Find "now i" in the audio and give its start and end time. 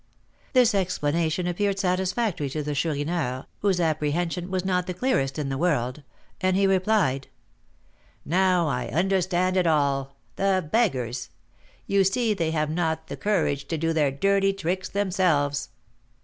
8.25-8.87